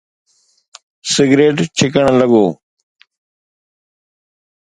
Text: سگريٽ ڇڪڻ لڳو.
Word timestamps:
سگريٽ 1.13 1.57
ڇڪڻ 1.77 2.07
لڳو. 2.19 2.43